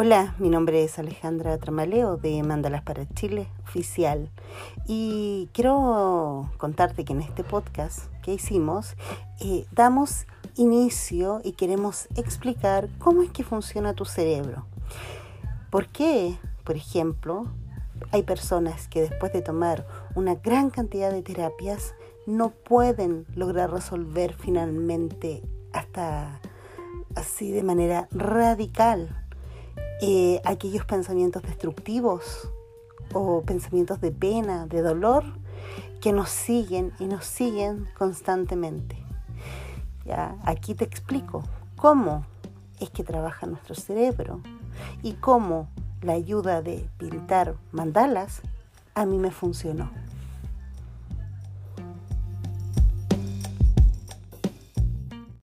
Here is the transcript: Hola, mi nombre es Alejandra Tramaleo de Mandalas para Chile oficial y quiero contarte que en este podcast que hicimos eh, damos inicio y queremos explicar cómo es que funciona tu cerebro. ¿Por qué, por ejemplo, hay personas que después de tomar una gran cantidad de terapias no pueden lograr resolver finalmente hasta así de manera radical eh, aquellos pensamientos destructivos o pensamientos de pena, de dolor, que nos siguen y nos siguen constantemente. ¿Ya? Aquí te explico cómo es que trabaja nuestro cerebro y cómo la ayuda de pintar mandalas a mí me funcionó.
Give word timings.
Hola, 0.00 0.36
mi 0.38 0.48
nombre 0.48 0.84
es 0.84 0.96
Alejandra 1.00 1.58
Tramaleo 1.58 2.18
de 2.18 2.40
Mandalas 2.44 2.82
para 2.82 3.08
Chile 3.14 3.48
oficial 3.64 4.30
y 4.86 5.48
quiero 5.52 6.52
contarte 6.56 7.04
que 7.04 7.14
en 7.14 7.20
este 7.20 7.42
podcast 7.42 8.06
que 8.22 8.32
hicimos 8.32 8.94
eh, 9.40 9.66
damos 9.72 10.28
inicio 10.54 11.40
y 11.42 11.50
queremos 11.50 12.06
explicar 12.14 12.88
cómo 13.00 13.24
es 13.24 13.30
que 13.30 13.42
funciona 13.42 13.92
tu 13.92 14.04
cerebro. 14.04 14.66
¿Por 15.68 15.88
qué, 15.88 16.38
por 16.62 16.76
ejemplo, 16.76 17.48
hay 18.12 18.22
personas 18.22 18.86
que 18.86 19.00
después 19.00 19.32
de 19.32 19.42
tomar 19.42 19.84
una 20.14 20.36
gran 20.36 20.70
cantidad 20.70 21.10
de 21.10 21.22
terapias 21.22 21.96
no 22.24 22.50
pueden 22.50 23.26
lograr 23.34 23.72
resolver 23.72 24.36
finalmente 24.38 25.42
hasta 25.72 26.38
así 27.16 27.50
de 27.50 27.64
manera 27.64 28.06
radical 28.12 29.24
eh, 30.00 30.40
aquellos 30.44 30.84
pensamientos 30.84 31.42
destructivos 31.42 32.48
o 33.12 33.42
pensamientos 33.42 34.00
de 34.00 34.12
pena, 34.12 34.66
de 34.66 34.82
dolor, 34.82 35.24
que 36.00 36.12
nos 36.12 36.30
siguen 36.30 36.92
y 36.98 37.06
nos 37.06 37.24
siguen 37.24 37.88
constantemente. 37.96 38.96
¿Ya? 40.04 40.36
Aquí 40.44 40.74
te 40.74 40.84
explico 40.84 41.42
cómo 41.76 42.24
es 42.80 42.90
que 42.90 43.04
trabaja 43.04 43.46
nuestro 43.46 43.74
cerebro 43.74 44.40
y 45.02 45.14
cómo 45.14 45.68
la 46.02 46.12
ayuda 46.12 46.62
de 46.62 46.88
pintar 46.98 47.56
mandalas 47.72 48.42
a 48.94 49.04
mí 49.04 49.18
me 49.18 49.30
funcionó. 49.30 49.90